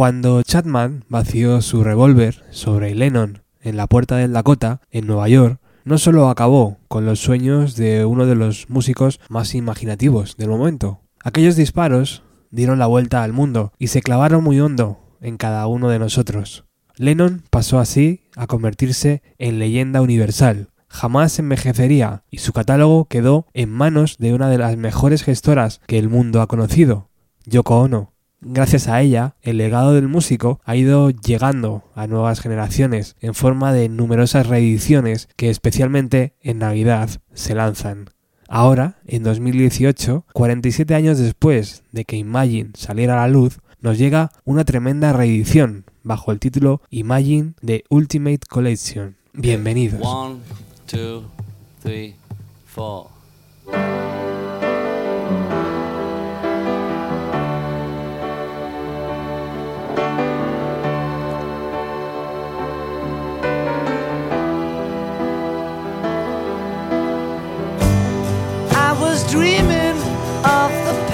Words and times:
Cuando 0.00 0.42
Chapman 0.42 1.04
vació 1.10 1.60
su 1.60 1.84
revólver 1.84 2.42
sobre 2.52 2.94
Lennon 2.94 3.42
en 3.60 3.76
la 3.76 3.86
puerta 3.86 4.16
del 4.16 4.32
Dakota, 4.32 4.80
en 4.90 5.06
Nueva 5.06 5.28
York, 5.28 5.60
no 5.84 5.98
solo 5.98 6.30
acabó 6.30 6.78
con 6.88 7.04
los 7.04 7.20
sueños 7.20 7.76
de 7.76 8.06
uno 8.06 8.24
de 8.24 8.34
los 8.34 8.70
músicos 8.70 9.20
más 9.28 9.54
imaginativos 9.54 10.38
del 10.38 10.48
momento. 10.48 11.02
Aquellos 11.22 11.54
disparos 11.54 12.22
dieron 12.50 12.78
la 12.78 12.86
vuelta 12.86 13.22
al 13.22 13.34
mundo 13.34 13.74
y 13.78 13.88
se 13.88 14.00
clavaron 14.00 14.42
muy 14.42 14.58
hondo 14.58 15.18
en 15.20 15.36
cada 15.36 15.66
uno 15.66 15.90
de 15.90 15.98
nosotros. 15.98 16.64
Lennon 16.96 17.42
pasó 17.50 17.78
así 17.78 18.22
a 18.36 18.46
convertirse 18.46 19.22
en 19.36 19.58
leyenda 19.58 20.00
universal. 20.00 20.70
Jamás 20.88 21.38
envejecería 21.38 22.24
y 22.30 22.38
su 22.38 22.54
catálogo 22.54 23.04
quedó 23.04 23.48
en 23.52 23.68
manos 23.68 24.16
de 24.16 24.32
una 24.32 24.48
de 24.48 24.56
las 24.56 24.78
mejores 24.78 25.22
gestoras 25.22 25.82
que 25.86 25.98
el 25.98 26.08
mundo 26.08 26.40
ha 26.40 26.46
conocido, 26.46 27.10
Yoko 27.44 27.80
Ono. 27.80 28.14
Gracias 28.42 28.88
a 28.88 29.02
ella, 29.02 29.34
el 29.42 29.58
legado 29.58 29.92
del 29.92 30.08
músico 30.08 30.60
ha 30.64 30.74
ido 30.74 31.10
llegando 31.10 31.84
a 31.94 32.06
nuevas 32.06 32.40
generaciones 32.40 33.16
en 33.20 33.34
forma 33.34 33.72
de 33.74 33.90
numerosas 33.90 34.46
reediciones 34.46 35.28
que 35.36 35.50
especialmente 35.50 36.34
en 36.40 36.58
Navidad 36.58 37.10
se 37.34 37.54
lanzan. 37.54 38.08
Ahora, 38.48 38.96
en 39.06 39.22
2018, 39.24 40.24
47 40.32 40.94
años 40.94 41.18
después 41.18 41.82
de 41.92 42.06
que 42.06 42.16
Imagine 42.16 42.70
saliera 42.74 43.22
a 43.22 43.26
la 43.26 43.32
luz, 43.32 43.60
nos 43.80 43.98
llega 43.98 44.32
una 44.44 44.64
tremenda 44.64 45.12
reedición 45.12 45.84
bajo 46.02 46.32
el 46.32 46.38
título 46.38 46.80
Imagine 46.88 47.52
The 47.64 47.84
Ultimate 47.90 48.40
Collection. 48.48 49.16
Bienvenidos. 49.34 50.00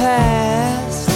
Past, 0.07 1.11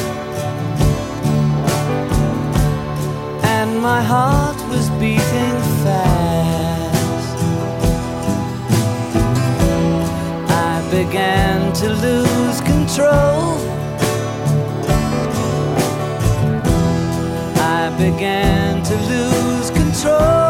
and 3.54 3.70
my 3.88 4.02
heart 4.12 4.58
was 4.72 4.86
beating 5.02 5.58
fast. 5.84 7.36
I 10.70 10.74
began 10.96 11.72
to 11.82 11.88
lose 12.06 12.58
control. 12.72 13.42
I 17.78 17.82
began 18.04 18.82
to 18.90 18.96
lose 19.12 19.70
control. 19.70 20.49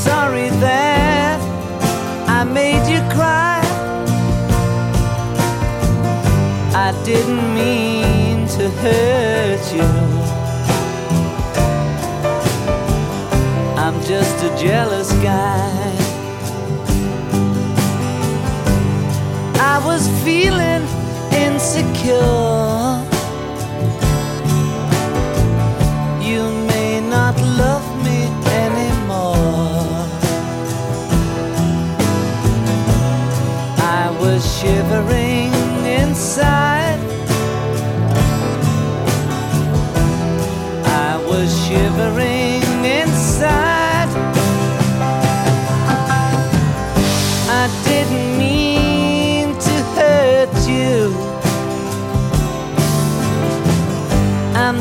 Sorry 0.00 0.48
that 0.64 1.38
I 2.26 2.42
made 2.44 2.84
you 2.90 3.00
cry. 3.14 3.60
I 6.86 6.90
didn't 7.04 7.46
mean 7.54 8.46
to 8.56 8.70
hurt 8.82 9.64
you. 9.76 9.90
I'm 13.82 13.96
just 14.12 14.36
a 14.48 14.50
jealous 14.56 15.12
guy. 15.22 15.68
I 19.72 19.76
was 19.84 20.08
feeling 20.24 20.84
insecure. 21.44 22.49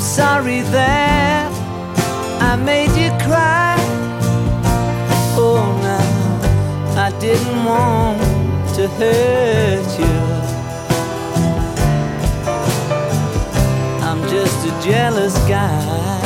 Sorry 0.09 0.61
that 0.61 1.51
I 2.41 2.55
made 2.55 2.89
you 2.97 3.09
cry. 3.25 3.77
Oh, 5.37 5.61
no, 5.85 5.99
I 6.99 7.11
didn't 7.19 7.63
want 7.63 8.17
to 8.75 8.87
hurt 8.97 9.89
you. 10.01 10.17
I'm 14.07 14.21
just 14.27 14.57
a 14.65 14.71
jealous 14.81 15.37
guy. 15.47 16.19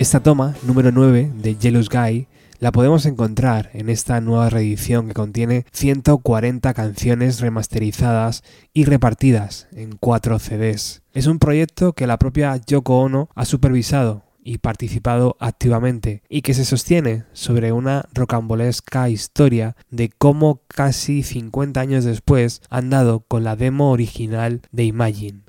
Esta 0.00 0.18
toma, 0.18 0.56
número 0.64 0.90
9 0.90 1.30
de 1.36 1.54
Jealous 1.54 1.88
Guy, 1.88 2.26
la 2.62 2.70
podemos 2.70 3.06
encontrar 3.06 3.70
en 3.72 3.88
esta 3.88 4.20
nueva 4.20 4.48
reedición 4.48 5.08
que 5.08 5.14
contiene 5.14 5.66
140 5.72 6.72
canciones 6.74 7.40
remasterizadas 7.40 8.44
y 8.72 8.84
repartidas 8.84 9.66
en 9.72 9.96
4 9.96 10.38
CDs. 10.38 11.02
Es 11.12 11.26
un 11.26 11.40
proyecto 11.40 11.92
que 11.94 12.06
la 12.06 12.20
propia 12.20 12.56
Yoko 12.64 13.00
Ono 13.00 13.28
ha 13.34 13.46
supervisado 13.46 14.22
y 14.44 14.58
participado 14.58 15.36
activamente 15.40 16.22
y 16.28 16.42
que 16.42 16.54
se 16.54 16.64
sostiene 16.64 17.24
sobre 17.32 17.72
una 17.72 18.04
rocambolesca 18.14 19.08
historia 19.08 19.74
de 19.90 20.10
cómo 20.10 20.60
casi 20.68 21.24
50 21.24 21.80
años 21.80 22.04
después 22.04 22.62
han 22.70 22.90
dado 22.90 23.24
con 23.26 23.42
la 23.42 23.56
demo 23.56 23.90
original 23.90 24.62
de 24.70 24.84
Imagine. 24.84 25.40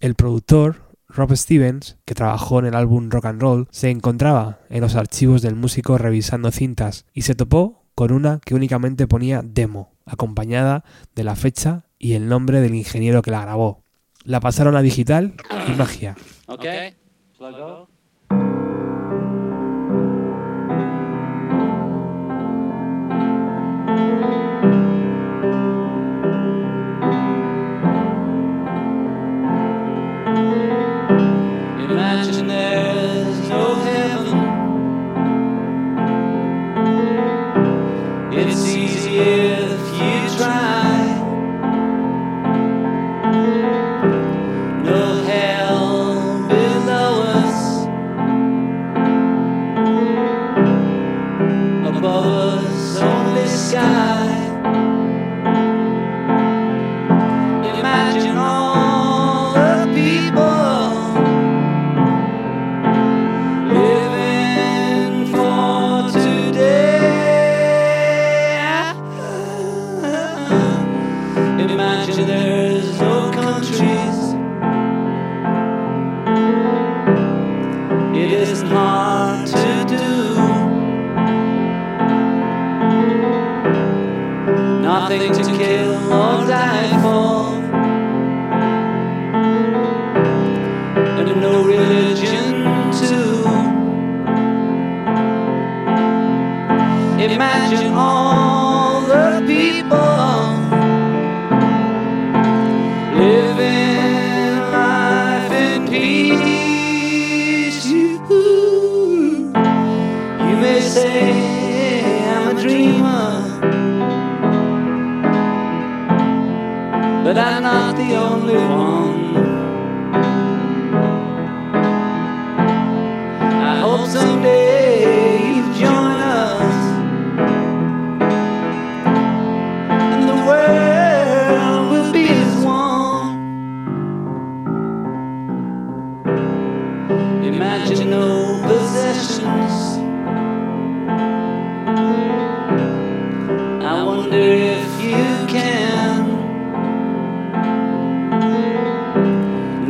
El 0.00 0.16
productor 0.16 0.85
Rob 1.16 1.34
Stevens, 1.34 1.96
que 2.04 2.14
trabajó 2.14 2.58
en 2.58 2.66
el 2.66 2.74
álbum 2.74 3.10
Rock 3.10 3.26
and 3.26 3.40
Roll, 3.40 3.68
se 3.70 3.90
encontraba 3.90 4.60
en 4.68 4.82
los 4.82 4.94
archivos 4.94 5.42
del 5.42 5.56
músico 5.56 5.98
revisando 5.98 6.50
cintas 6.50 7.06
y 7.12 7.22
se 7.22 7.34
topó 7.34 7.84
con 7.94 8.12
una 8.12 8.40
que 8.44 8.54
únicamente 8.54 9.06
ponía 9.06 9.42
demo, 9.42 9.94
acompañada 10.04 10.84
de 11.14 11.24
la 11.24 11.34
fecha 11.34 11.86
y 11.98 12.12
el 12.12 12.28
nombre 12.28 12.60
del 12.60 12.74
ingeniero 12.74 13.22
que 13.22 13.30
la 13.30 13.40
grabó. 13.40 13.82
La 14.24 14.40
pasaron 14.40 14.76
a 14.76 14.82
digital 14.82 15.34
y 15.66 15.72
magia. 15.72 16.16
no 17.40 17.95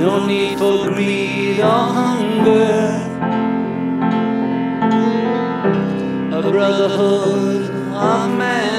No 0.06 0.24
need 0.24 0.56
for 0.56 0.88
greed 0.88 1.58
or 1.58 1.82
hunger. 1.98 3.02
A 6.30 6.42
brotherhood 6.48 7.64
of 7.92 8.38
man. 8.38 8.75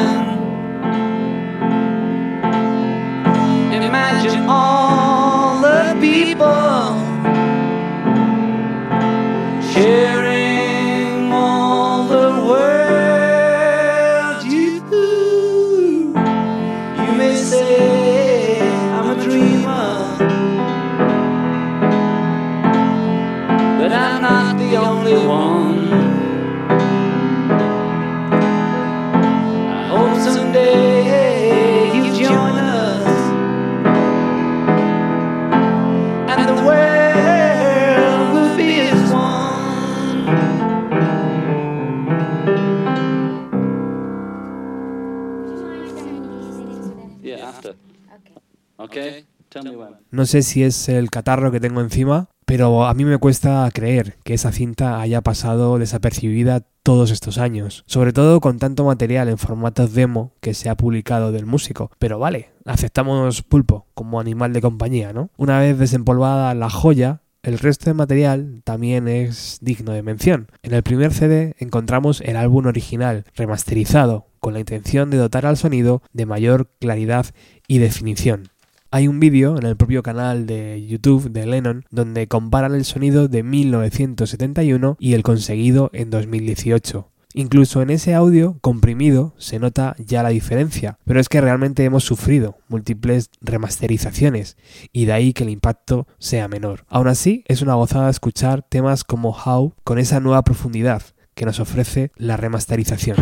No 50.18 50.26
sé 50.26 50.42
si 50.42 50.64
es 50.64 50.90
el 50.90 51.12
catarro 51.12 51.52
que 51.52 51.60
tengo 51.60 51.80
encima, 51.80 52.30
pero 52.48 52.88
a 52.88 52.96
mí 52.96 53.06
me 53.06 53.20
cuesta 53.20 53.70
creer 53.72 54.18
que 54.24 54.34
esa 54.34 54.52
cinta 54.52 55.00
haya 55.00 55.22
pasado 55.22 55.78
desapercibida 55.78 56.62
todos 56.82 57.12
estos 57.12 57.38
años, 57.38 57.84
sobre 57.86 58.14
todo 58.14 58.42
con 58.42 58.58
tanto 58.58 58.84
material 58.84 59.30
en 59.30 59.38
formato 59.38 59.88
demo 59.88 60.34
que 60.42 60.56
se 60.56 60.70
ha 60.70 60.76
publicado 60.76 61.32
del 61.32 61.46
músico. 61.46 61.92
Pero 62.00 62.18
vale, 62.18 62.50
aceptamos 62.66 63.44
pulpo 63.44 63.86
como 63.94 64.20
animal 64.20 64.54
de 64.54 64.62
compañía, 64.62 65.14
¿no? 65.14 65.30
Una 65.38 65.60
vez 65.60 65.78
desempolvada 65.78 66.52
la 66.56 66.72
joya, 66.72 67.22
el 67.44 67.60
resto 67.60 67.92
de 67.92 67.94
material 67.94 68.64
también 68.64 69.08
es 69.08 69.60
digno 69.62 69.92
de 69.92 70.02
mención. 70.02 70.48
En 70.64 70.74
el 70.74 70.82
primer 70.82 71.14
CD 71.14 71.54
encontramos 71.60 72.22
el 72.22 72.38
álbum 72.38 72.66
original, 72.66 73.26
remasterizado, 73.36 74.26
con 74.40 74.56
la 74.56 74.62
intención 74.62 75.12
de 75.12 75.18
dotar 75.18 75.46
al 75.46 75.58
sonido 75.58 76.02
de 76.12 76.26
mayor 76.26 76.72
claridad 76.80 77.28
y 77.68 77.78
definición. 77.78 78.50
Hay 78.90 79.10
un 79.10 79.20
vídeo 79.20 79.58
en 79.58 79.66
el 79.66 79.76
propio 79.76 80.02
canal 80.02 80.46
de 80.46 80.86
YouTube 80.88 81.30
de 81.30 81.46
Lennon 81.46 81.84
donde 81.92 82.28
comparan 82.28 82.74
el 82.74 82.86
sonido 82.86 83.28
de 83.28 83.44
1971 83.44 84.96
y 84.98 85.14
el 85.14 85.24
conseguido 85.24 85.90
en 85.92 86.10
2018. 86.10 87.10
Incluso 87.34 87.82
en 87.82 87.90
ese 87.90 88.16
audio 88.16 88.58
comprimido 88.62 89.34
se 89.38 89.60
nota 89.60 89.94
ya 90.00 90.24
la 90.24 90.30
diferencia, 90.30 91.00
pero 91.04 91.20
es 91.20 91.28
que 91.28 91.42
realmente 91.42 91.84
hemos 91.84 92.06
sufrido 92.06 92.60
múltiples 92.70 93.30
remasterizaciones 93.42 94.56
y 94.94 95.04
de 95.04 95.12
ahí 95.12 95.34
que 95.34 95.44
el 95.44 95.50
impacto 95.50 96.08
sea 96.18 96.48
menor. 96.48 96.86
Aún 96.88 97.10
así, 97.10 97.44
es 97.48 97.62
una 97.62 97.74
gozada 97.74 98.10
escuchar 98.10 98.64
temas 98.68 99.04
como 99.04 99.32
How 99.32 99.74
con 99.84 100.00
esa 100.00 100.22
nueva 100.22 100.44
profundidad 100.44 101.04
que 101.36 101.46
nos 101.46 101.60
ofrece 101.60 102.12
la 102.16 102.38
remasterización. 102.38 103.18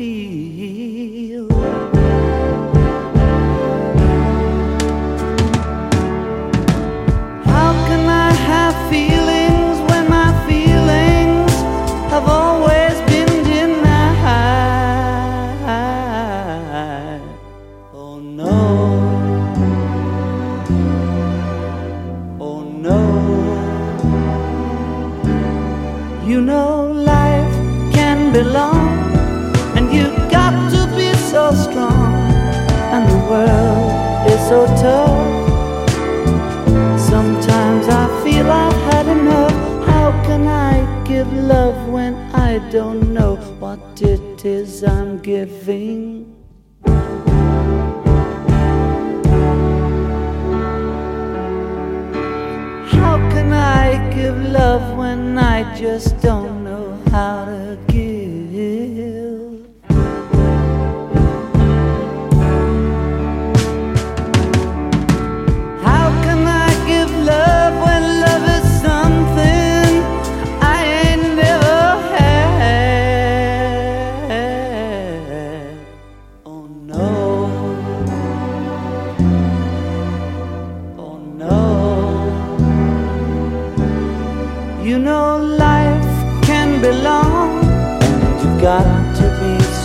see 0.00 0.39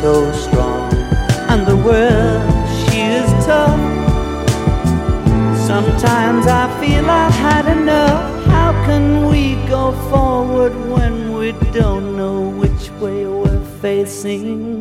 so 0.05 0.31
strong, 0.33 0.93
and 1.49 1.65
the 1.65 1.75
world 1.77 2.43
she 2.77 2.99
is 3.01 3.27
tough. 3.43 3.81
Sometimes 5.65 6.45
I 6.45 6.65
feel 6.79 7.09
I've 7.09 7.33
had 7.33 7.65
enough. 7.65 8.45
How 8.45 8.71
can 8.85 9.25
we 9.25 9.55
go 9.67 9.93
forward 10.11 10.73
when 10.93 11.33
we 11.33 11.53
don't 11.73 12.15
know 12.15 12.49
which 12.61 12.91
way 13.01 13.25
we're 13.25 13.65
facing? 13.81 14.74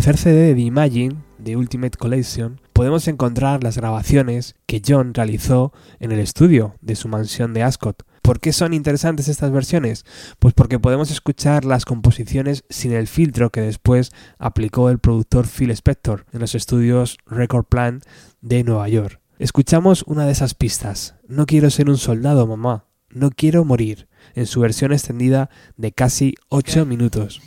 Tercer 0.00 0.16
CD 0.16 0.54
de 0.54 0.62
Imagine, 0.62 1.16
de 1.36 1.58
Ultimate 1.58 1.98
Collection, 1.98 2.58
podemos 2.72 3.06
encontrar 3.06 3.62
las 3.62 3.76
grabaciones 3.76 4.54
que 4.64 4.80
John 4.82 5.12
realizó 5.12 5.74
en 5.98 6.10
el 6.10 6.20
estudio 6.20 6.74
de 6.80 6.96
su 6.96 7.06
mansión 7.06 7.52
de 7.52 7.62
Ascot. 7.62 8.02
¿Por 8.22 8.40
qué 8.40 8.54
son 8.54 8.72
interesantes 8.72 9.28
estas 9.28 9.50
versiones? 9.50 10.06
Pues 10.38 10.54
porque 10.54 10.78
podemos 10.78 11.10
escuchar 11.10 11.66
las 11.66 11.84
composiciones 11.84 12.64
sin 12.70 12.92
el 12.92 13.08
filtro 13.08 13.50
que 13.50 13.60
después 13.60 14.10
aplicó 14.38 14.88
el 14.88 15.00
productor 15.00 15.46
Phil 15.46 15.70
Spector 15.70 16.24
en 16.32 16.40
los 16.40 16.54
estudios 16.54 17.18
Record 17.26 17.66
Plant 17.66 18.06
de 18.40 18.64
Nueva 18.64 18.88
York. 18.88 19.20
Escuchamos 19.38 20.02
una 20.06 20.24
de 20.24 20.32
esas 20.32 20.54
pistas. 20.54 21.16
No 21.28 21.44
quiero 21.44 21.68
ser 21.68 21.90
un 21.90 21.98
soldado, 21.98 22.46
mamá. 22.46 22.86
No 23.10 23.28
quiero 23.28 23.66
morir. 23.66 24.08
En 24.34 24.46
su 24.46 24.60
versión 24.60 24.92
extendida 24.92 25.50
de 25.76 25.92
casi 25.92 26.36
8 26.48 26.86
minutos. 26.86 27.42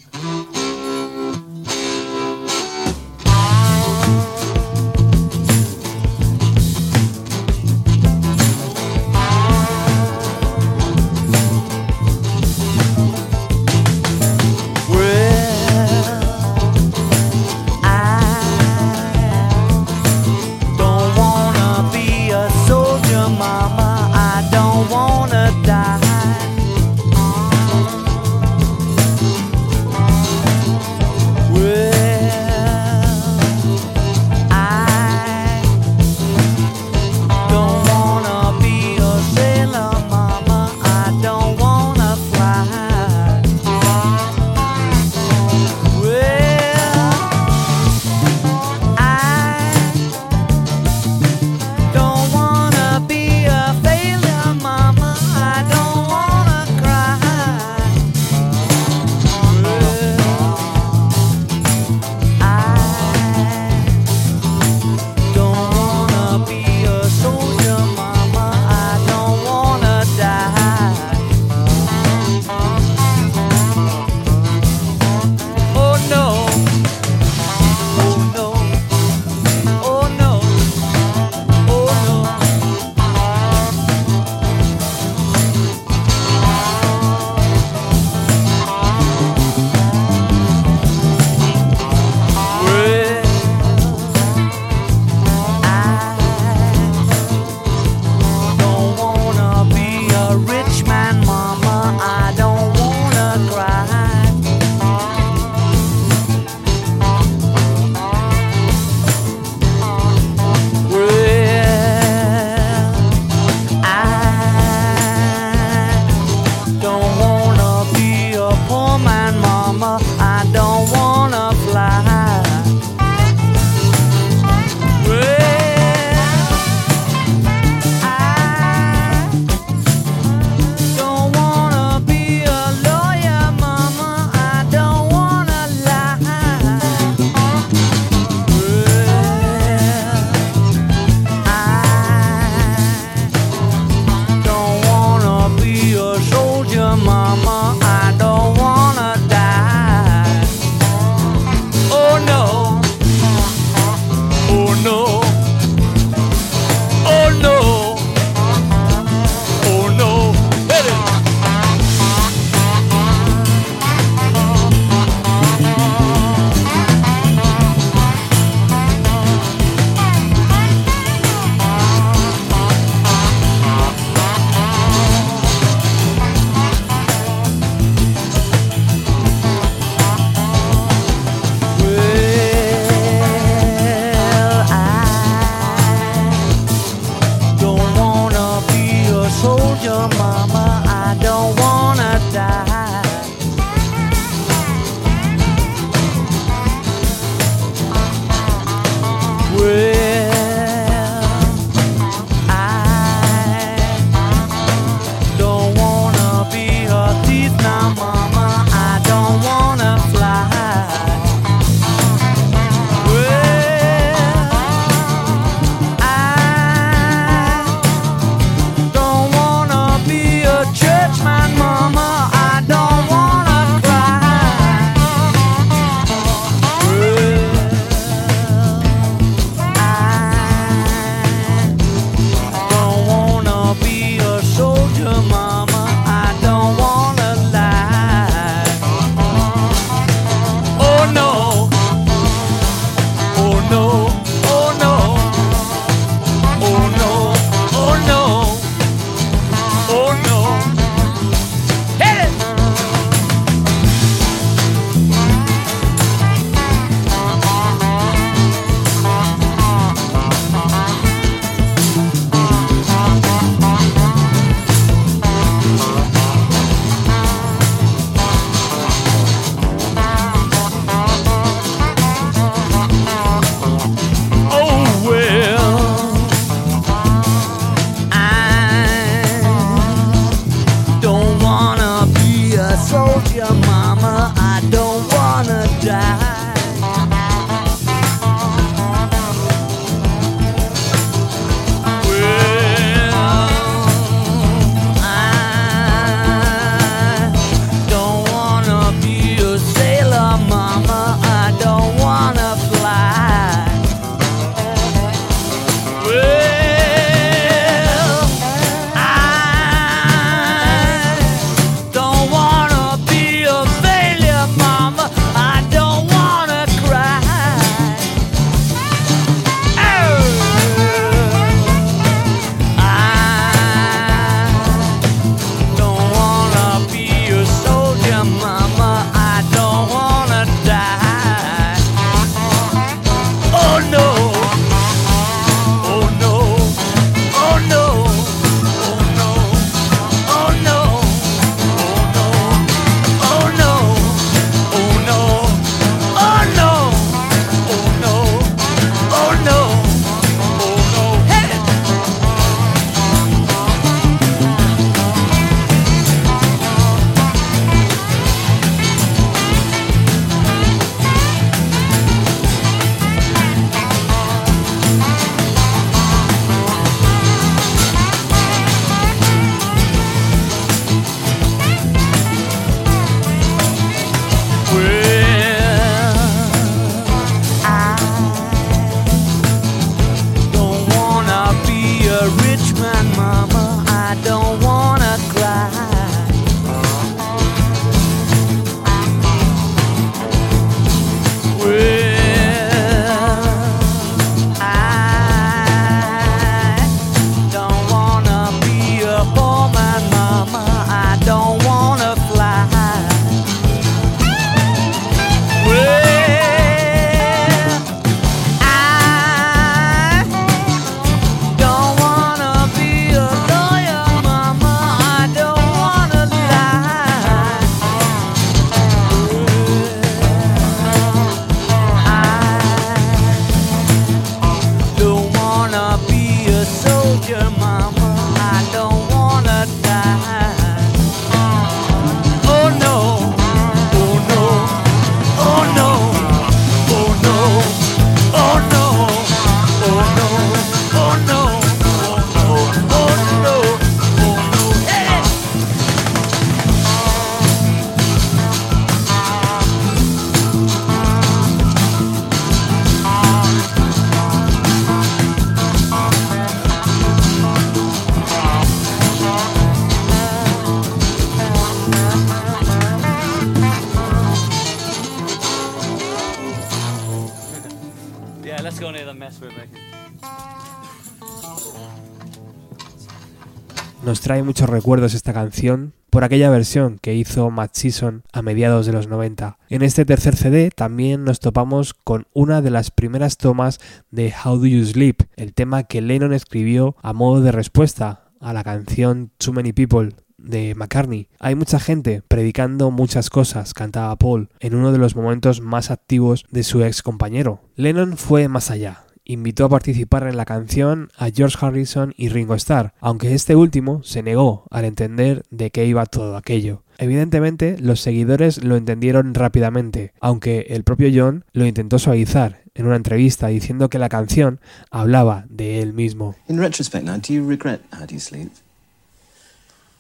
Trae 474.24 474.42
muchos 474.42 474.70
recuerdos 474.70 475.14
esta 475.14 475.34
canción 475.34 475.92
por 476.10 476.24
aquella 476.24 476.50
versión 476.50 476.98
que 476.98 477.14
hizo 477.14 477.52
Matt 477.52 477.76
Season 477.76 478.24
a 478.32 478.42
mediados 478.42 478.86
de 478.86 478.94
los 478.94 479.08
90. 479.10 479.58
En 479.68 479.82
este 479.82 480.06
tercer 480.06 480.38
CD 480.38 480.72
también 480.74 481.26
nos 481.26 481.42
topamos 481.42 481.94
con 481.94 482.26
una 482.32 482.62
de 482.62 482.70
las 482.70 482.90
primeras 482.90 483.36
tomas 483.36 483.82
de 484.12 484.34
How 484.34 484.60
Do 484.60 484.66
You 484.66 484.86
Sleep, 484.86 485.24
el 485.36 485.54
tema 485.54 485.84
que 485.84 486.02
Lennon 486.02 486.32
escribió 486.32 486.96
a 487.02 487.12
modo 487.12 487.42
de 487.42 487.52
respuesta 487.52 488.30
a 488.40 488.54
la 488.54 488.64
canción 488.64 489.30
Too 489.38 489.52
Many 489.52 489.74
People 489.74 490.16
de 490.38 490.74
McCartney. 490.74 491.28
Hay 491.40 491.56
mucha 491.56 491.82
gente 491.82 492.22
predicando 492.26 492.92
muchas 492.92 493.30
cosas, 493.30 493.74
cantaba 493.74 494.16
Paul, 494.16 494.48
en 494.62 494.76
uno 494.76 494.94
de 494.94 495.00
los 495.00 495.18
momentos 495.18 495.60
más 495.60 495.92
activos 495.92 496.46
de 496.50 496.64
su 496.64 496.82
ex 496.82 497.02
compañero. 497.02 497.60
Lennon 497.76 498.16
fue 498.16 498.48
más 498.48 498.72
allá. 498.72 499.04
Invitó 499.26 499.66
a 499.66 499.70
participar 499.70 500.28
en 500.28 500.36
la 500.36 500.44
canción 500.44 501.10
a 501.18 501.30
George 501.30 501.58
Harrison 501.62 502.14
y 502.18 502.28
Ringo 502.28 502.56
Starr, 502.56 502.94
aunque 503.00 503.34
este 503.34 503.56
último 503.56 504.04
se 504.04 504.22
negó 504.22 504.66
al 504.70 504.84
entender 504.84 505.44
de 505.50 505.72
qué 505.72 505.86
iba 505.86 506.06
todo 506.06 506.36
aquello. 506.36 506.84
Evidentemente, 506.98 507.78
los 507.80 508.02
seguidores 508.02 508.64
lo 508.64 508.76
entendieron 508.76 509.34
rápidamente, 509.34 510.14
aunque 510.20 510.68
el 510.70 510.84
propio 510.84 511.10
John 511.14 511.46
lo 511.54 511.66
intentó 511.66 512.00
suavizar 512.00 512.64
en 512.76 512.86
una 512.86 512.98
entrevista 512.98 513.48
diciendo 513.48 513.90
que 513.90 513.98
la 513.98 514.10
canción 514.10 514.60
hablaba 514.92 515.46
de 515.48 515.82
él 515.82 515.94
mismo. 515.94 516.36
In 516.50 516.60
retrospect 516.60 517.06
now, 517.06 517.18
do 517.18 517.34
you 517.34 517.48
regret 517.48 517.82
How 517.94 518.06
Do 518.06 518.14
You 518.14 518.20
Sleep? 518.20 518.52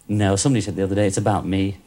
No, 0.10 0.36
somebody 0.36 0.62
said 0.62 0.76
the 0.76 0.84
other 0.84 0.96
day, 0.96 1.08
it's 1.08 1.18
about 1.18 1.46
me. 1.46 1.78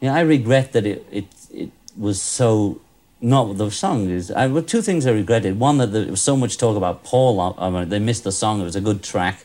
Yeah, 0.00 0.14
I 0.14 0.22
regret 0.22 0.72
that 0.72 0.86
it, 0.86 1.04
it, 1.10 1.26
it 1.50 1.70
was 1.96 2.20
so 2.20 2.80
not 3.20 3.48
what 3.48 3.58
the 3.58 3.70
song 3.70 4.10
is. 4.10 4.30
I, 4.30 4.46
well, 4.46 4.62
two 4.62 4.82
things 4.82 5.06
I 5.06 5.12
regretted. 5.12 5.58
One, 5.58 5.78
that 5.78 5.88
there 5.88 6.06
was 6.06 6.22
so 6.22 6.36
much 6.36 6.58
talk 6.58 6.76
about 6.76 7.04
Paul. 7.04 7.54
I 7.58 7.70
mean, 7.70 7.88
they 7.88 7.98
missed 7.98 8.24
the 8.24 8.32
song. 8.32 8.60
It 8.60 8.64
was 8.64 8.76
a 8.76 8.80
good 8.80 9.02
track. 9.02 9.44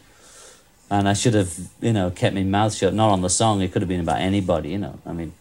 And 0.92 1.08
I 1.08 1.14
should 1.14 1.36
have, 1.36 1.58
you 1.82 1.94
know, 1.94 2.10
kept 2.10 2.36
my 2.36 2.44
mouth 2.44 2.74
shut. 2.74 2.94
Not 2.94 3.10
on 3.10 3.22
the 3.22 3.30
song. 3.30 3.62
It 3.62 3.72
could 3.72 3.82
have 3.82 3.90
been 3.90 4.00
about 4.00 4.22
anybody, 4.22 4.70
you 4.70 4.80
know. 4.80 5.00
I 5.06 5.14
mean, 5.14 5.34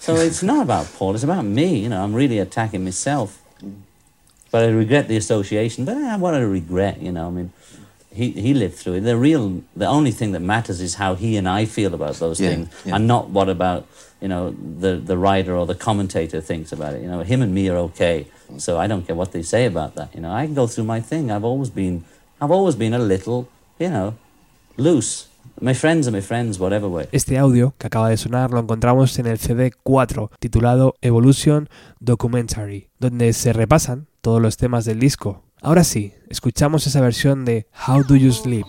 so 0.00 0.14
it's 0.28 0.42
not 0.42 0.62
about 0.62 0.92
Paul. 0.94 1.14
It's 1.14 1.24
about 1.24 1.44
me. 1.44 1.78
You 1.78 1.90
know, 1.90 2.02
I'm 2.02 2.14
really 2.14 2.38
attacking 2.38 2.84
myself. 2.84 3.42
But 4.50 4.64
I 4.64 4.68
regret 4.68 5.06
the 5.06 5.16
association. 5.16 5.84
But 5.84 5.96
eh, 5.96 6.16
what 6.16 6.34
I 6.34 6.40
regret, 6.40 7.00
you 7.00 7.12
know, 7.12 7.28
I 7.28 7.30
mean, 7.30 7.52
he, 8.12 8.30
he 8.32 8.54
lived 8.54 8.74
through 8.76 8.94
it. 8.94 9.00
The 9.00 9.16
real, 9.16 9.62
the 9.76 9.86
only 9.86 10.10
thing 10.10 10.32
that 10.32 10.40
matters 10.40 10.80
is 10.80 10.94
how 10.96 11.14
he 11.14 11.36
and 11.36 11.48
I 11.48 11.64
feel 11.64 11.94
about 11.94 12.16
those 12.16 12.40
Yeah, 12.40 12.50
things, 12.50 12.68
yeah. 12.84 12.96
and 12.96 13.06
not 13.06 13.30
what 13.30 13.48
about 13.48 13.86
you 14.20 14.28
know 14.28 14.50
the 14.80 14.96
the 14.96 15.16
writer 15.16 15.54
or 15.56 15.66
the 15.66 15.74
commentator 15.74 16.40
thinks 16.40 16.72
about 16.72 16.94
it. 16.94 17.02
You 17.02 17.08
know, 17.08 17.20
him 17.22 17.40
and 17.42 17.52
me 17.54 17.68
are 17.70 17.76
okay, 17.88 18.26
so 18.58 18.78
I 18.78 18.86
don't 18.86 19.06
care 19.06 19.16
what 19.16 19.30
they 19.32 19.42
say 19.42 19.64
about 19.66 19.94
that. 19.94 20.14
You 20.14 20.20
know, 20.20 20.32
I 20.32 20.46
can 20.46 20.54
go 20.54 20.66
through 20.66 20.84
my 20.86 21.00
thing. 21.00 21.30
I've 21.30 21.44
always 21.44 21.70
been, 21.70 22.04
I've 22.40 22.50
always 22.50 22.76
been 22.76 22.94
a 22.94 22.98
little, 22.98 23.48
you 23.78 23.88
know, 23.90 24.14
loose. 24.76 25.26
My 25.62 25.74
friends 25.74 26.06
are 26.08 26.12
my 26.12 26.22
friends, 26.22 26.58
whatever 26.58 26.88
way. 26.88 27.06
Este 27.12 27.36
audio 27.38 27.74
que 27.78 27.86
acaba 27.86 28.08
de 28.08 28.16
sonar 28.16 28.50
lo 28.50 28.60
encontramos 28.60 29.18
en 29.18 29.26
el 29.26 29.38
CD 29.38 29.72
4 29.82 30.30
titulado 30.38 30.94
Evolution 31.02 31.68
Documentary, 32.00 32.88
donde 32.98 33.32
se 33.32 33.52
repasan 33.52 34.06
todos 34.20 34.40
los 34.42 34.56
temas 34.56 34.84
del 34.84 34.98
disco. 35.00 35.42
Ahora 35.62 35.84
sí, 35.84 36.14
escuchamos 36.30 36.86
esa 36.86 37.02
versión 37.02 37.44
de 37.44 37.66
How 37.86 38.02
Do 38.02 38.16
You 38.16 38.32
Sleep. 38.32 38.66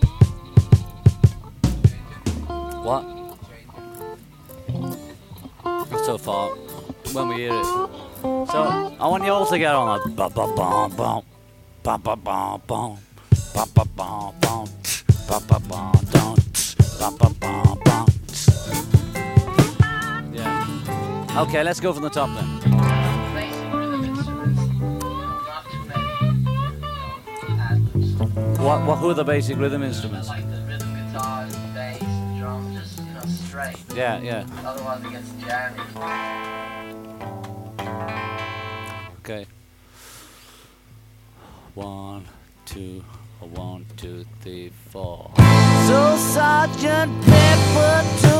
What? 2.83 3.05
When 7.13 7.29
we 7.29 7.35
hear 7.35 7.53
it. 7.53 7.65
So, 8.51 8.93
I 8.99 9.07
want 9.07 9.23
you 9.23 9.31
all 9.31 9.45
to 9.47 9.57
get 9.57 9.73
on. 9.73 10.15
Ba 10.15 10.29
ba 10.29 10.47
What? 28.33 28.85
What? 28.85 28.95
Who 28.99 29.09
are 29.09 29.13
the 29.13 29.23
basic 29.25 29.57
rhythm 29.57 29.83
instruments? 29.83 30.29
Like 30.29 30.49
the 30.49 30.61
rhythm 30.61 30.93
guitar, 30.95 31.45
bass, 31.73 31.99
the 31.99 32.35
drum, 32.39 32.73
just 32.73 32.99
you 32.99 33.13
know 33.13 33.21
straight. 33.25 33.75
Yeah, 33.93 34.21
yeah. 34.21 34.47
Otherwise 34.65 35.03
it 35.03 35.11
gets 35.11 35.31
jammy. 35.43 35.81
Okay. 39.19 39.45
One, 41.75 42.25
two, 42.65 43.03
one, 43.39 43.85
two, 43.97 44.25
three, 44.41 44.71
four. 44.89 45.31
So 45.87 46.15
Sergeant 46.17 47.23
Pepper 47.23 48.30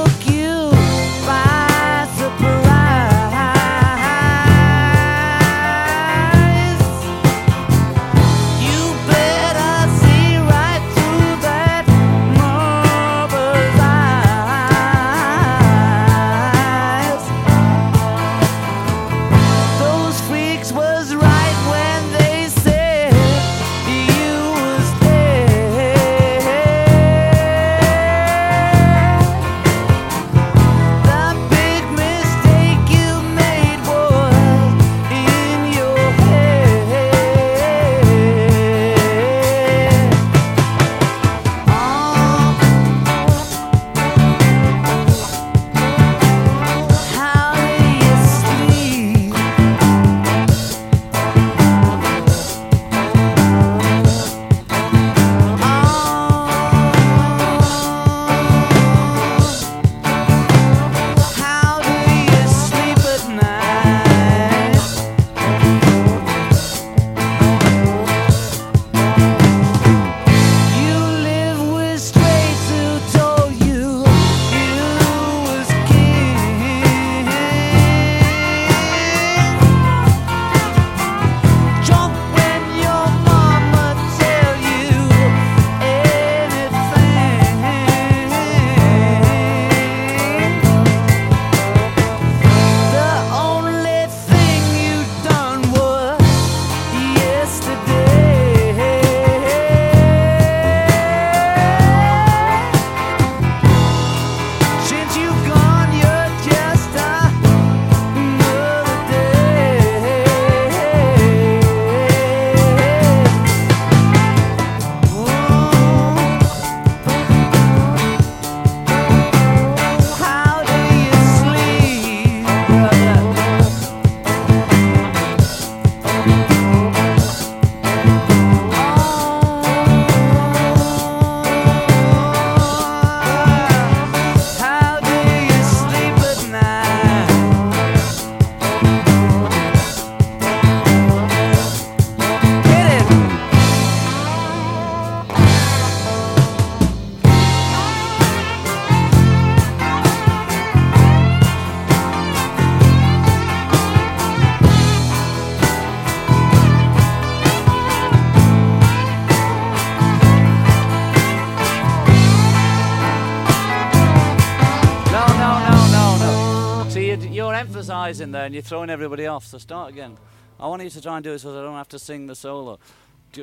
and 168.31 168.35
then 168.35 168.45
and 168.45 168.53
you're 168.53 168.63
throwing 168.63 168.89
everybody 168.89 169.27
off. 169.27 169.45
So 169.45 169.57
start 169.57 169.91
again. 169.91 170.15
I 170.57 170.65
want 170.67 170.81
you 170.81 170.89
to 170.89 171.01
try 171.01 171.17
and 171.17 171.23
do 171.23 171.33
it 171.33 171.39
so 171.39 171.51
I 171.51 171.63
don't 171.63 171.75
have 171.75 171.89
to 171.89 171.99
sing 171.99 172.27
the 172.27 172.35
solo 172.35 172.79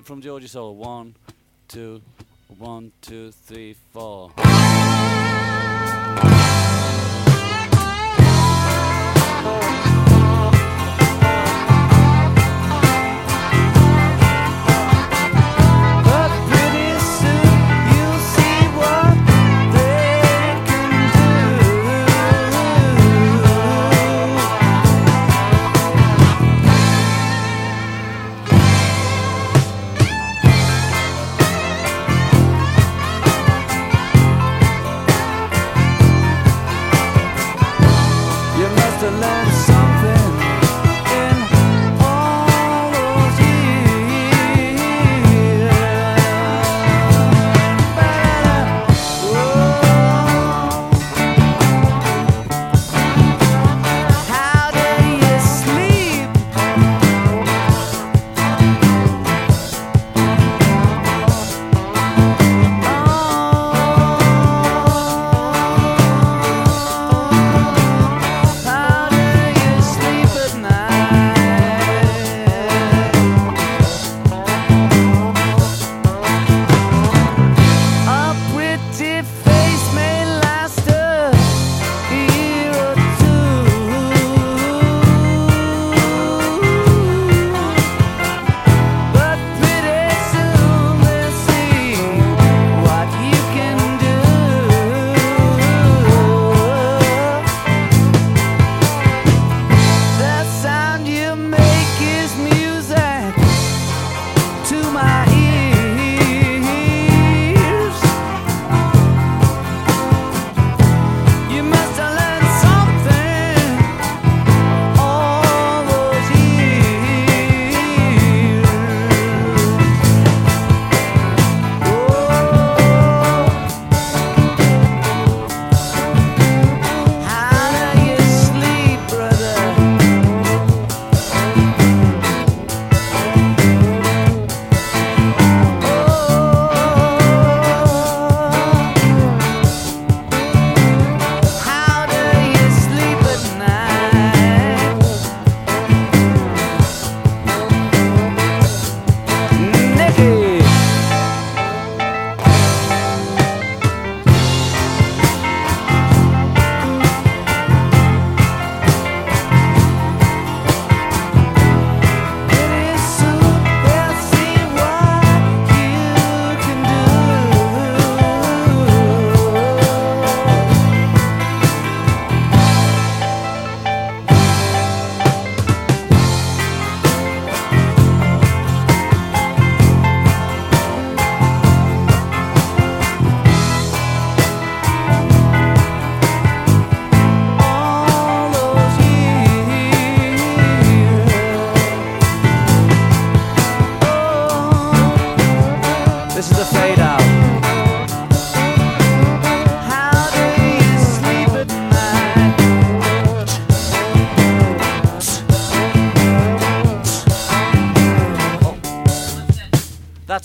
from 0.03 0.23
Georgie 0.23 0.47
solo. 0.47 0.73
One, 0.73 1.15
two, 1.69 2.01
one, 2.57 2.93
two, 3.03 3.31
three, 3.33 3.77
four. 3.93 4.33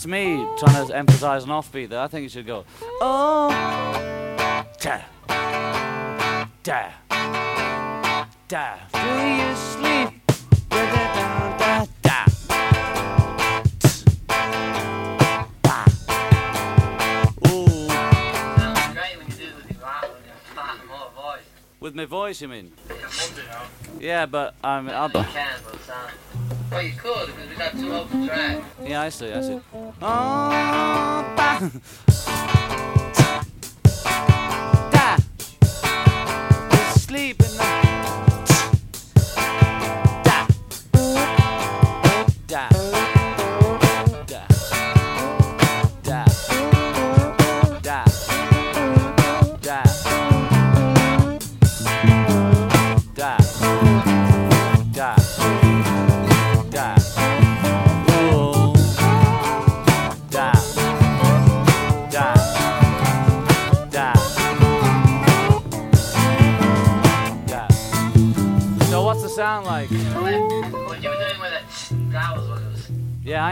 That's 0.04 0.12
me 0.12 0.46
trying 0.58 0.86
to 0.86 0.94
emphasize 0.94 1.46
an 1.46 1.52
offbeat 1.52 1.88
there. 1.88 2.02
I 2.02 2.08
think 2.08 2.24
you 2.24 2.30
should 2.30 2.46
go. 2.46 2.66
Oh, 3.00 3.48
da, 4.82 5.00
da, 6.62 6.92
da. 8.50 8.76
Do 8.92 9.00
you 9.00 9.56
sleep? 9.56 10.10
Da, 10.68 11.86
da. 12.02 12.26
With 21.80 21.96
my 21.96 22.04
voice, 22.04 22.42
you 22.42 22.50
mean? 22.50 22.74
Yeah, 24.02 24.26
but 24.26 24.56
I'm. 24.62 24.90
Um, 24.90 25.12
I'll, 25.16 25.26
well, 26.74 26.82
you 26.82 26.94
could, 26.94 27.28
because 27.28 27.50
we 27.50 27.56
got 27.56 27.72
two 27.74 27.94
open 27.94 28.28
tracks. 28.28 28.66
Yeah, 28.84 29.02
I 29.04 29.10
see, 29.10 29.32
I 29.32 29.42
see. 29.42 29.60
Oh, 30.02 31.24
Sleep 36.96 37.40
in 37.40 37.48
the 37.58 37.73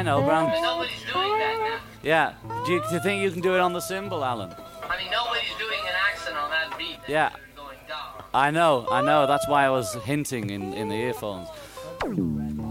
I 0.02 0.04
know, 0.04 0.24
but 0.24 0.34
I'm. 0.34 0.50
nobody's 0.64 1.04
doing 1.14 1.38
that 1.38 1.58
now. 1.62 1.80
Yeah. 2.02 2.34
Do 2.66 2.72
you, 2.74 2.82
do 2.90 2.96
you 2.96 3.02
think 3.02 3.22
you 3.22 3.30
can 3.30 3.40
do 3.40 3.54
it 3.54 3.60
on 3.60 3.74
the 3.74 3.80
cymbal, 3.80 4.26
Alan? 4.26 4.50
I 4.50 4.98
mean, 4.98 5.12
nobody's 5.12 5.54
doing 5.60 5.80
an 5.86 5.94
accent 6.10 6.36
on 6.38 6.50
that 6.50 6.76
beat. 6.76 6.98
That's 7.02 7.10
yeah. 7.10 7.30
Going 7.56 7.78
down. 7.88 8.24
I 8.34 8.50
know, 8.50 8.88
I 8.90 9.02
know. 9.04 9.28
That's 9.28 9.48
why 9.48 9.64
I 9.64 9.70
was 9.70 9.94
hinting 10.04 10.50
in, 10.50 10.74
in 10.74 10.90
the 10.90 10.96
earphones. 10.96 11.48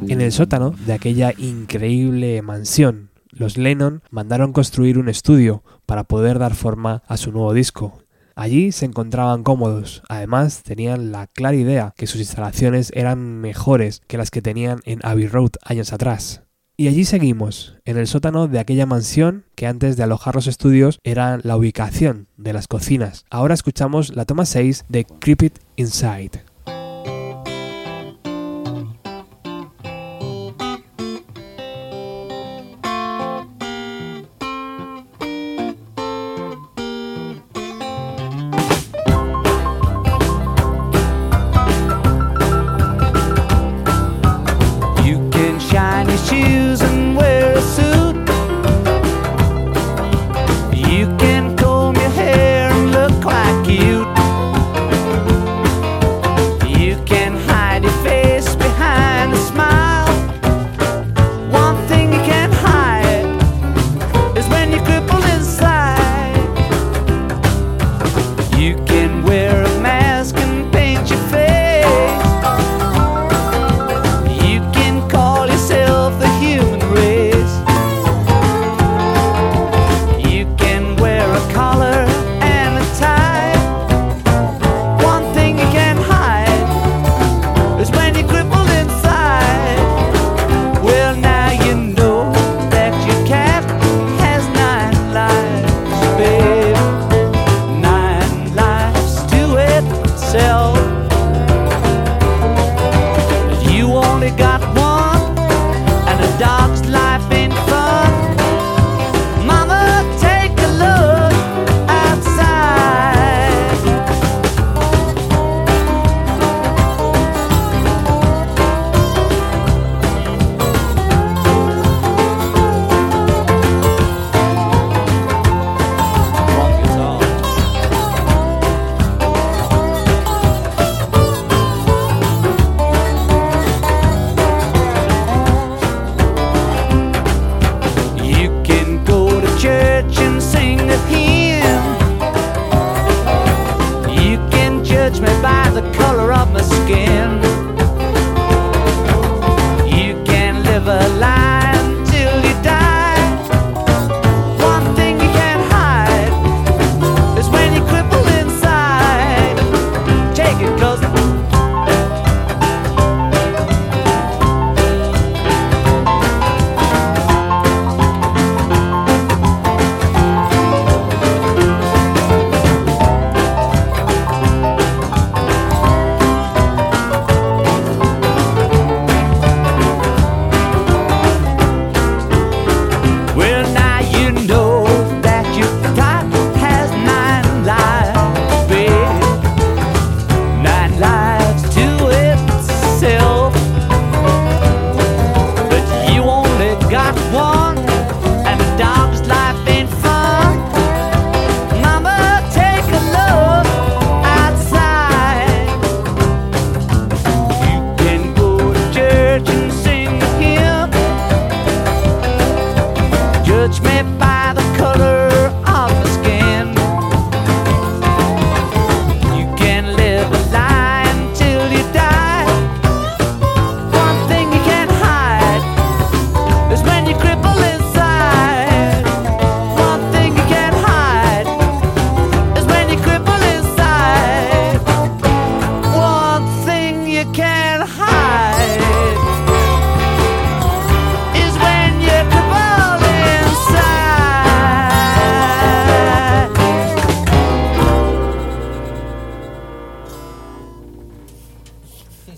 En 0.09 0.21
el 0.21 0.33
sótano 0.33 0.71
de 0.73 0.93
aquella 0.93 1.33
increíble 1.38 2.43
mansión, 2.43 3.11
los 3.31 3.57
Lennon 3.57 4.03
mandaron 4.11 4.53
construir 4.53 4.99
un 4.99 5.09
estudio 5.09 5.62
para 5.87 6.03
poder 6.03 6.40
dar 6.40 6.57
forma 6.57 7.05
a 7.07 7.16
su 7.16 7.31
nuevo 7.31 7.53
disco, 7.53 8.03
Allí 8.35 8.73
se 8.73 8.87
encontraban 8.87 9.43
cómodos, 9.43 10.03
además 10.09 10.62
tenían 10.62 11.12
la 11.12 11.27
clara 11.27 11.57
idea 11.57 11.93
que 11.95 12.07
sus 12.07 12.21
instalaciones 12.21 12.90
eran 12.95 13.40
mejores 13.40 14.01
que 14.07 14.16
las 14.16 14.31
que 14.31 14.40
tenían 14.40 14.81
en 14.87 15.01
Abbey 15.03 15.27
Road 15.27 15.51
años 15.62 15.93
atrás. 15.93 16.40
Y 16.81 16.88
allí 16.88 17.05
seguimos, 17.05 17.77
en 17.85 17.99
el 17.99 18.07
sótano 18.07 18.49
de 18.49 18.59
aquella 18.59 18.87
mansión 18.87 19.45
que 19.55 19.66
antes 19.66 19.99
de 19.99 20.03
alojar 20.03 20.35
los 20.35 20.47
estudios 20.47 20.99
era 21.05 21.38
la 21.43 21.59
ubicación 21.59 22.27
de 22.38 22.55
las 22.55 22.69
cocinas. 22.69 23.27
Ahora 23.29 23.53
escuchamos 23.53 24.16
la 24.16 24.25
toma 24.25 24.47
6 24.47 24.87
de 24.88 25.05
Creep 25.05 25.43
It 25.43 25.59
Inside. 25.77 26.50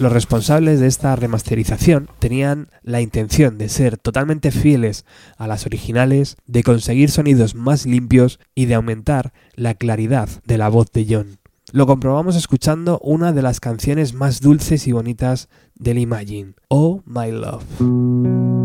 Los 0.02 0.12
responsables 0.12 0.80
de 0.80 0.88
esta 0.88 1.14
remasterización 1.14 2.08
tenían 2.18 2.70
la 2.82 3.00
intención 3.00 3.56
de 3.56 3.68
ser 3.68 3.98
totalmente 3.98 4.50
fieles 4.50 5.04
a 5.38 5.46
las 5.46 5.64
originales, 5.64 6.36
de 6.44 6.64
conseguir 6.64 7.08
sonidos 7.08 7.54
más 7.54 7.86
limpios 7.86 8.40
y 8.52 8.66
de 8.66 8.74
aumentar 8.74 9.32
la 9.54 9.74
claridad 9.74 10.28
de 10.44 10.58
la 10.58 10.68
voz 10.68 10.90
de 10.90 11.06
John. 11.08 11.38
Lo 11.70 11.86
comprobamos 11.86 12.34
escuchando 12.34 12.98
una 12.98 13.32
de 13.32 13.42
las 13.42 13.60
canciones 13.60 14.12
más 14.12 14.40
dulces 14.40 14.88
y 14.88 14.92
bonitas 14.92 15.48
del 15.76 15.98
Imagine, 15.98 16.54
Oh 16.66 17.04
My 17.06 17.30
Love. 17.30 18.61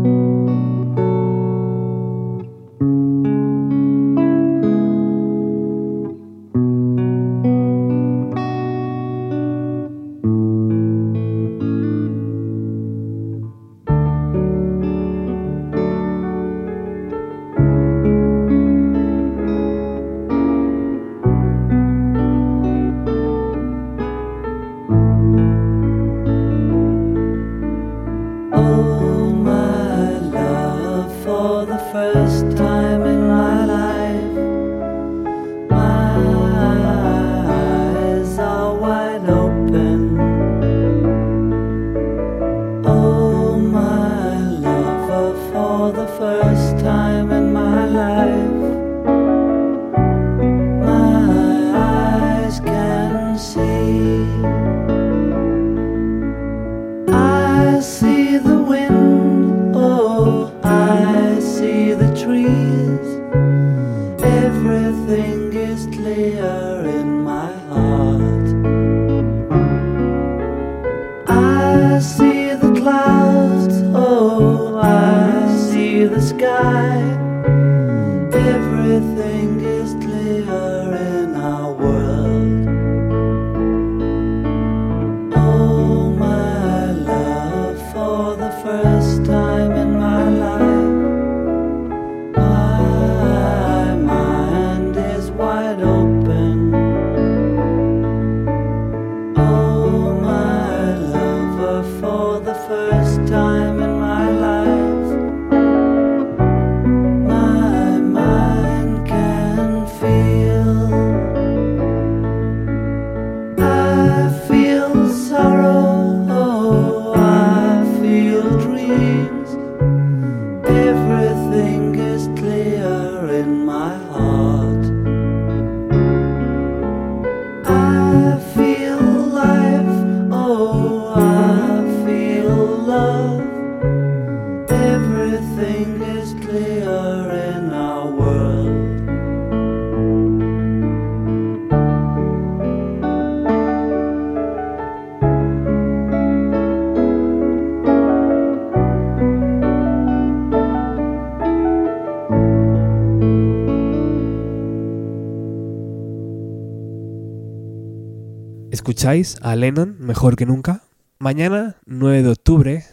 ¿Escucháis 158.88 159.36
a 159.42 159.54
Lennon 159.54 159.96
mejor 160.00 160.34
que 160.34 160.46
nunca? 160.46 160.80
Mañana, 161.18 161.76
9 161.84 162.22
de 162.22 162.30
octubre, 162.30 162.84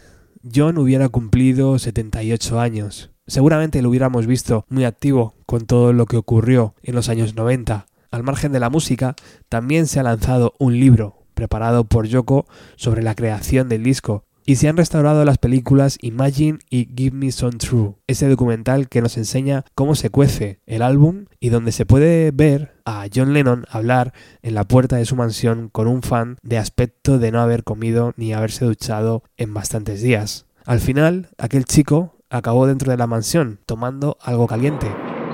John 0.54 0.76
hubiera 0.76 1.08
cumplido 1.08 1.78
78 1.78 2.60
años. 2.60 3.12
Seguramente 3.26 3.80
lo 3.80 3.88
hubiéramos 3.88 4.26
visto 4.26 4.66
muy 4.68 4.84
activo 4.84 5.36
con 5.46 5.64
todo 5.64 5.94
lo 5.94 6.04
que 6.04 6.18
ocurrió 6.18 6.74
en 6.82 6.96
los 6.96 7.08
años 7.08 7.34
90. 7.34 7.86
Al 8.10 8.22
margen 8.24 8.52
de 8.52 8.60
la 8.60 8.68
música, 8.68 9.16
también 9.48 9.86
se 9.86 9.98
ha 9.98 10.02
lanzado 10.02 10.52
un 10.58 10.78
libro 10.78 11.24
preparado 11.32 11.84
por 11.84 12.06
Yoko 12.06 12.44
sobre 12.76 13.02
la 13.02 13.14
creación 13.14 13.70
del 13.70 13.82
disco 13.82 14.25
y 14.46 14.56
se 14.56 14.68
han 14.68 14.76
restaurado 14.76 15.24
las 15.24 15.38
películas 15.38 15.98
Imagine 16.00 16.60
y 16.70 16.88
Give 16.96 17.16
Me 17.16 17.32
Some 17.32 17.58
True, 17.58 17.94
ese 18.06 18.28
documental 18.28 18.88
que 18.88 19.02
nos 19.02 19.16
enseña 19.16 19.64
cómo 19.74 19.96
se 19.96 20.08
cuece 20.08 20.60
el 20.66 20.82
álbum 20.82 21.24
y 21.40 21.48
donde 21.48 21.72
se 21.72 21.84
puede 21.84 22.30
ver 22.30 22.76
a 22.84 23.06
John 23.12 23.34
Lennon 23.34 23.66
hablar 23.68 24.12
en 24.42 24.54
la 24.54 24.62
puerta 24.62 24.96
de 24.96 25.04
su 25.04 25.16
mansión 25.16 25.68
con 25.68 25.88
un 25.88 26.02
fan 26.02 26.36
de 26.42 26.58
aspecto 26.58 27.18
de 27.18 27.32
no 27.32 27.40
haber 27.40 27.64
comido 27.64 28.12
ni 28.16 28.32
haberse 28.32 28.64
duchado 28.64 29.24
en 29.36 29.52
bastantes 29.52 30.00
días. 30.00 30.46
Al 30.64 30.78
final, 30.78 31.28
aquel 31.38 31.64
chico 31.64 32.14
acabó 32.30 32.68
dentro 32.68 32.92
de 32.92 32.98
la 32.98 33.08
mansión 33.08 33.58
tomando 33.66 34.16
algo 34.22 34.46
caliente. 34.46 34.86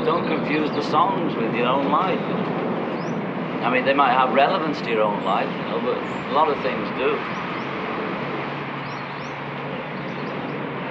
Don't 0.06 0.26
confuse 0.26 0.72
the 0.74 0.82
songs 0.90 1.36
with 1.36 1.52
your 1.54 1.68
own 1.68 1.90
life. 1.90 2.18
I 3.62 3.70
mean, 3.70 3.84
they 3.84 3.94
might 3.94 4.16
have 4.16 4.34
relevance 4.34 4.80
to 4.82 4.90
your 4.90 5.02
own 5.02 5.22
life, 5.24 5.46
you 5.46 5.64
know, 5.68 5.80
but 5.84 5.96
a 6.30 6.34
lot 6.34 6.48
of 6.48 6.56
things 6.62 6.88
do. 6.98 7.51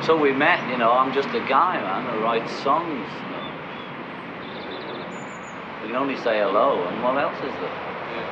So 0.04 0.18
we 0.18 0.34
met, 0.34 0.58
you 0.72 0.78
know, 0.78 0.94
I'm 0.94 1.14
just 1.14 1.30
a 1.30 1.40
guy, 1.46 1.78
man, 1.78 2.02
who 2.10 2.24
writes 2.26 2.52
songs, 2.66 2.90
you 2.90 3.30
know. 3.30 3.46
We 5.82 5.88
can 5.94 5.96
only 5.96 6.18
say 6.18 6.42
hello, 6.42 6.82
and 6.90 7.04
what 7.04 7.22
else 7.22 7.38
is 7.38 7.54
there? 7.62 7.70
Yeah. 8.18 8.26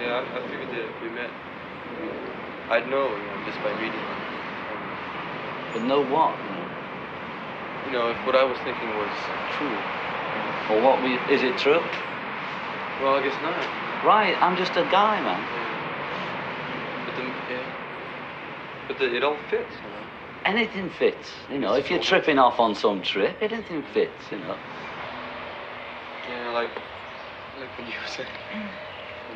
Yeah, 0.00 0.24
I, 0.24 0.24
I 0.24 0.40
figured 0.48 0.72
that 0.72 0.88
if 0.88 0.96
we 1.04 1.10
met, 1.12 1.28
I'd 2.72 2.88
know, 2.88 3.12
you 3.12 3.20
know, 3.28 3.44
just 3.44 3.60
by 3.60 3.76
reading. 3.76 4.00
But 5.76 5.84
know 5.84 6.00
what? 6.00 6.32
You 6.32 6.48
know? 6.48 6.64
You 7.84 7.92
know, 7.92 8.08
if 8.08 8.16
what 8.24 8.36
I 8.36 8.44
was 8.44 8.56
thinking 8.64 8.88
was 8.96 9.12
true. 9.60 9.76
Or 10.72 10.80
what 10.80 11.02
we, 11.04 11.20
is 11.28 11.44
it 11.44 11.58
true? 11.58 11.84
Well, 13.04 13.20
I 13.20 13.22
guess 13.22 13.36
not. 13.44 13.52
Right, 14.00 14.32
I'm 14.40 14.56
just 14.56 14.72
a 14.80 14.88
guy, 14.88 15.20
man. 15.20 15.44
But 17.04 17.16
the, 17.16 17.28
yeah. 17.52 17.68
But 18.90 18.98
the, 18.98 19.14
it 19.14 19.22
all 19.22 19.36
fits, 19.48 19.70
you 19.84 19.88
know. 19.88 20.06
Anything 20.44 20.90
fits, 20.90 21.30
you 21.48 21.60
know. 21.60 21.74
If 21.74 21.92
you're 21.92 22.02
tripping 22.02 22.40
off 22.40 22.58
on 22.58 22.74
some 22.74 23.02
trip, 23.02 23.36
anything 23.40 23.84
fits, 23.94 24.10
you 24.32 24.38
know. 24.38 24.56
Yeah, 26.28 26.50
like, 26.50 26.70
like 27.60 27.78
when 27.78 27.86
you 27.86 27.92
were 27.92 28.08
saying, 28.08 28.28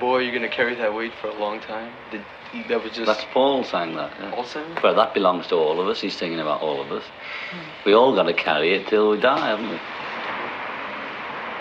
boy, 0.00 0.18
you're 0.18 0.34
gonna 0.34 0.48
carry 0.48 0.74
that 0.74 0.92
weight 0.92 1.12
for 1.20 1.28
a 1.28 1.38
long 1.38 1.60
time. 1.60 1.92
Did, 2.10 2.22
that 2.68 2.82
was 2.82 2.90
just 2.90 3.06
That's 3.06 3.24
Paul 3.32 3.62
saying 3.62 3.94
that. 3.94 4.12
yeah. 4.18 4.44
saying? 4.44 4.76
Well, 4.82 4.96
that 4.96 5.14
belongs 5.14 5.46
to 5.46 5.54
all 5.54 5.80
of 5.80 5.86
us. 5.86 6.00
He's 6.00 6.18
singing 6.18 6.40
about 6.40 6.60
all 6.60 6.80
of 6.82 6.90
us. 6.90 7.04
Hmm. 7.52 7.60
We 7.86 7.94
all 7.94 8.12
got 8.12 8.24
to 8.24 8.34
carry 8.34 8.74
it 8.74 8.88
till 8.88 9.10
we 9.10 9.20
die, 9.20 9.50
haven't 9.50 9.70
we? 9.70 9.78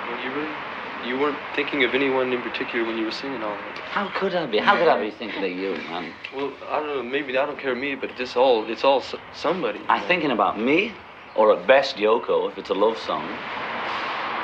Well, 0.10 0.26
you 0.26 0.32
really, 0.34 0.56
you 1.04 1.18
weren't 1.18 1.40
thinking 1.54 1.84
of 1.84 1.94
anyone 1.94 2.32
in 2.34 2.42
particular 2.42 2.86
when 2.86 2.98
you 2.98 3.06
were 3.06 3.12
singing 3.12 3.44
all 3.44 3.58
that. 3.58 3.78
How 3.80 4.10
could 4.10 4.36
I 4.36 4.46
be? 4.46 4.58
How 4.58 4.78
could 4.78 4.88
I 4.88 5.00
be 5.02 5.12
thinking 5.12 5.44
of 5.44 5.52
you, 5.52 5.76
man? 5.90 6.14
Well, 6.34 6.54
I 6.70 6.80
don't 6.80 6.88
know. 6.88 7.04
Maybe 7.04 7.38
I 7.38 7.46
don't 7.46 7.60
care 7.60 7.76
me, 7.76 7.96
but 7.96 8.12
it's 8.20 8.36
all, 8.36 8.70
it's 8.70 8.84
all 8.84 9.04
somebody. 9.34 9.82
I'm 9.90 10.02
know. 10.02 10.08
thinking 10.08 10.32
about 10.32 10.60
me, 10.60 10.94
or 11.36 11.54
at 11.54 11.68
best 11.68 11.98
Yoko, 11.98 12.52
if 12.52 12.58
it's 12.58 12.70
a 12.70 12.74
love 12.74 12.98
song. 12.98 13.38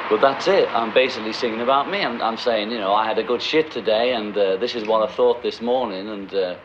But 0.10 0.22
that's 0.22 0.48
it. 0.48 0.68
I'm 0.74 0.92
basically 0.92 1.34
singing 1.34 1.62
about 1.62 1.90
me. 1.90 2.04
I'm, 2.04 2.22
I'm 2.22 2.38
saying, 2.38 2.72
you 2.72 2.80
know, 2.80 2.94
I 2.94 3.08
had 3.08 3.20
a 3.20 3.24
good 3.24 3.42
shit 3.42 3.72
today, 3.72 4.14
and 4.14 4.36
uh, 4.36 4.58
this 4.58 4.76
is 4.76 4.88
what 4.88 5.08
I 5.08 5.14
thought 5.14 5.44
this 5.44 5.62
morning, 5.62 6.10
and 6.10 6.34
uh, 6.34 6.56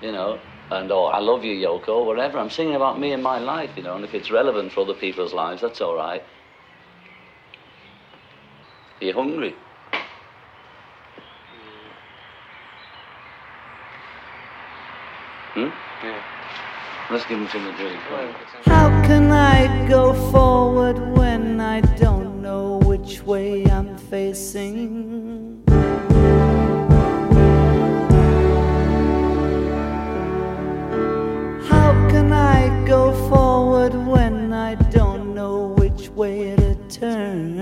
you 0.00 0.12
know, 0.12 0.40
and 0.70 0.90
oh, 0.92 1.06
I 1.06 1.18
love 1.18 1.44
you, 1.44 1.54
Yoko, 1.54 1.88
or 1.88 2.06
whatever. 2.06 2.38
I'm 2.38 2.50
singing 2.50 2.76
about 2.76 2.98
me 3.00 3.12
and 3.12 3.22
my 3.22 3.38
life, 3.38 3.70
you 3.76 3.82
know, 3.82 3.96
and 3.96 4.04
if 4.04 4.14
it's 4.14 4.30
relevant 4.30 4.72
for 4.72 4.80
other 4.82 4.94
people's 4.94 5.32
lives, 5.34 5.62
that's 5.62 5.80
all 5.80 5.96
right. 5.96 6.22
Are 8.98 9.04
you 9.04 9.12
hungry? 9.12 9.54
Hmm? 15.52 15.68
Yeah. 16.02 16.22
Let's 17.10 17.26
give 17.26 17.38
him 17.38 17.48
something 17.48 17.72
to 17.72 17.78
drink. 17.78 18.00
How 18.64 18.88
can 19.06 19.30
I 19.30 19.86
go 19.86 20.14
forward 20.32 20.98
when 21.14 21.60
I 21.60 21.82
don't 21.82 22.40
know 22.40 22.78
which 22.84 23.22
way 23.22 23.66
I'm 23.66 23.98
facing? 23.98 25.62
How 31.68 31.92
can 32.08 32.32
I 32.32 32.86
go 32.86 33.12
forward 33.28 33.94
when 33.94 34.54
I 34.54 34.74
don't 34.90 35.34
know 35.34 35.74
which 35.76 36.08
way 36.08 36.56
to 36.56 36.74
turn? 36.88 37.55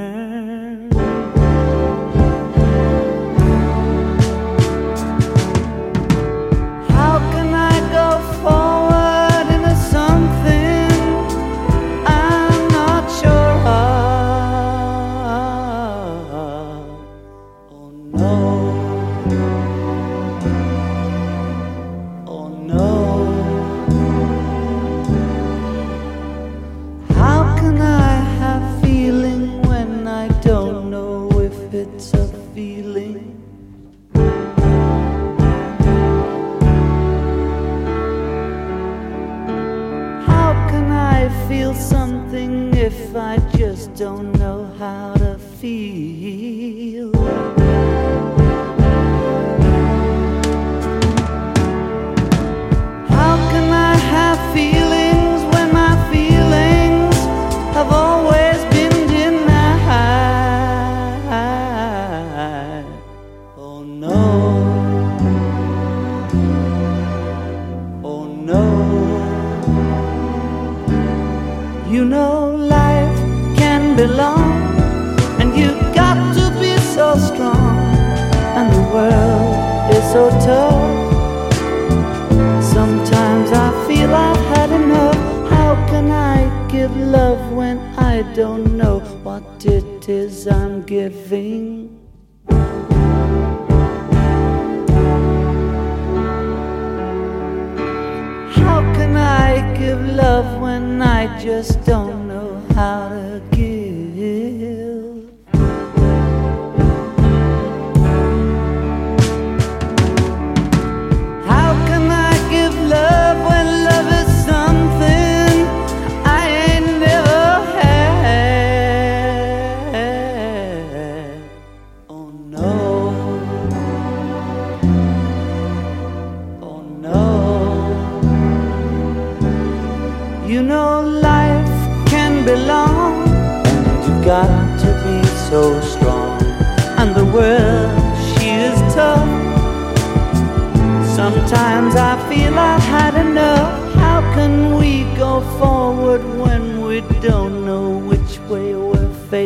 Give 99.95 100.17
love 100.17 100.61
when 100.61 101.01
I 101.03 101.39
just 101.41 101.85
don't 101.85 102.27
know 102.27 102.61
how 102.75 103.09
to 103.09 103.54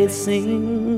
sing. 0.09 0.98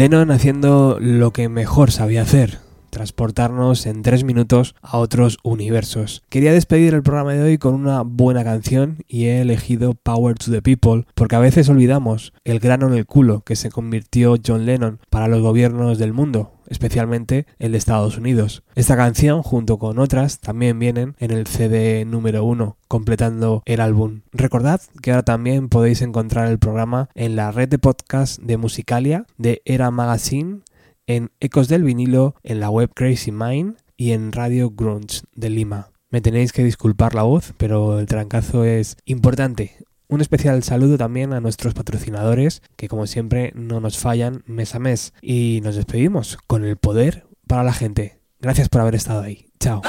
Lennon 0.00 0.30
haciendo 0.30 0.96
lo 0.98 1.30
que 1.30 1.50
mejor 1.50 1.90
sabía 1.90 2.22
hacer, 2.22 2.60
transportarnos 2.88 3.84
en 3.84 4.00
tres 4.00 4.24
minutos 4.24 4.74
a 4.80 4.96
otros 4.96 5.36
universos. 5.42 6.22
Quería 6.30 6.54
despedir 6.54 6.94
el 6.94 7.02
programa 7.02 7.34
de 7.34 7.42
hoy 7.42 7.58
con 7.58 7.74
una 7.74 8.00
buena 8.00 8.42
canción 8.42 9.04
y 9.06 9.26
he 9.26 9.42
elegido 9.42 9.92
Power 9.92 10.36
to 10.36 10.50
the 10.50 10.62
People 10.62 11.04
porque 11.14 11.36
a 11.36 11.38
veces 11.40 11.68
olvidamos 11.68 12.32
el 12.44 12.60
grano 12.60 12.86
en 12.88 12.94
el 12.94 13.04
culo 13.04 13.42
que 13.42 13.56
se 13.56 13.70
convirtió 13.70 14.36
John 14.42 14.64
Lennon 14.64 15.00
para 15.10 15.28
los 15.28 15.42
gobiernos 15.42 15.98
del 15.98 16.14
mundo, 16.14 16.50
especialmente 16.70 17.46
el 17.58 17.72
de 17.72 17.78
Estados 17.78 18.16
Unidos. 18.16 18.62
Esta 18.74 18.96
canción, 18.96 19.42
junto 19.42 19.78
con 19.78 19.98
otras, 19.98 20.40
también 20.40 20.78
vienen 20.78 21.14
en 21.18 21.32
el 21.32 21.46
CD 21.46 22.06
número 22.06 22.44
1, 22.44 22.78
completando 22.88 23.62
el 23.66 23.80
álbum. 23.80 24.22
Recordad 24.32 24.80
que 25.02 25.10
ahora 25.10 25.24
también 25.24 25.68
podéis 25.68 26.00
encontrar 26.00 26.48
el 26.48 26.58
programa 26.58 27.10
en 27.14 27.36
la 27.36 27.52
red 27.52 27.68
de 27.68 27.78
podcast 27.78 28.40
de 28.40 28.56
Musicalia, 28.56 29.26
de 29.36 29.60
Era 29.66 29.90
Magazine, 29.90 30.60
en 31.06 31.30
Ecos 31.40 31.68
del 31.68 31.82
Vinilo, 31.82 32.36
en 32.42 32.60
la 32.60 32.70
web 32.70 32.90
Crazy 32.94 33.32
Mind 33.32 33.76
y 33.96 34.12
en 34.12 34.32
Radio 34.32 34.70
Grunge 34.70 35.22
de 35.34 35.50
Lima. 35.50 35.90
Me 36.08 36.20
tenéis 36.20 36.52
que 36.52 36.64
disculpar 36.64 37.14
la 37.14 37.22
voz, 37.22 37.52
pero 37.56 38.00
el 38.00 38.06
trancazo 38.06 38.64
es 38.64 38.96
importante. 39.04 39.76
Un 40.10 40.20
especial 40.20 40.62
saludo 40.64 40.98
también 40.98 41.32
a 41.32 41.40
nuestros 41.40 41.72
patrocinadores, 41.72 42.62
que 42.76 42.88
como 42.88 43.06
siempre 43.06 43.52
no 43.54 43.80
nos 43.80 43.96
fallan 43.96 44.42
mes 44.44 44.74
a 44.74 44.80
mes. 44.80 45.14
Y 45.22 45.60
nos 45.62 45.76
despedimos 45.76 46.36
con 46.48 46.64
el 46.64 46.76
poder 46.76 47.26
para 47.46 47.62
la 47.62 47.72
gente. 47.72 48.20
Gracias 48.40 48.68
por 48.68 48.80
haber 48.80 48.96
estado 48.96 49.22
ahí. 49.22 49.46
Chao. 49.60 49.82